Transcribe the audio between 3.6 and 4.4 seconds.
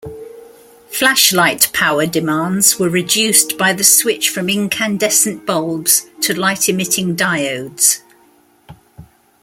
the switch